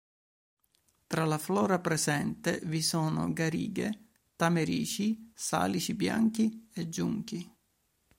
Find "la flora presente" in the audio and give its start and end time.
1.25-2.59